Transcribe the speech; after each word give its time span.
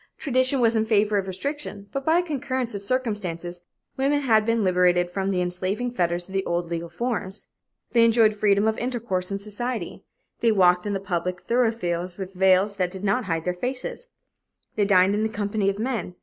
Tradition 0.17 0.61
was 0.61 0.75
in 0.75 0.83
favor 0.83 1.19
of 1.19 1.27
restriction, 1.27 1.87
but 1.91 2.03
by 2.03 2.17
a 2.17 2.23
concurrence 2.23 2.73
of 2.73 2.81
circumstances, 2.81 3.61
women 3.97 4.21
had 4.21 4.47
been 4.47 4.63
liberated 4.63 5.11
from 5.11 5.29
the 5.29 5.41
enslaving 5.41 5.91
fetters 5.91 6.27
of 6.27 6.33
the 6.33 6.43
old 6.43 6.71
legal 6.71 6.89
forms. 6.89 7.49
They 7.91 8.03
enjoyed 8.03 8.33
freedom 8.33 8.67
of 8.67 8.79
intercourse 8.79 9.29
in 9.29 9.37
society. 9.37 10.03
They 10.39 10.51
walked 10.53 10.87
in 10.87 10.93
the 10.93 10.99
public 10.99 11.39
thoroughfares 11.39 12.17
with 12.17 12.33
veils 12.33 12.77
that 12.77 12.89
did 12.89 13.03
not 13.03 13.25
hide 13.25 13.43
their 13.45 13.53
faces. 13.53 14.07
They 14.75 14.85
dined 14.85 15.13
in 15.13 15.21
the 15.21 15.29
company 15.29 15.69
of 15.69 15.77
men. 15.77 16.15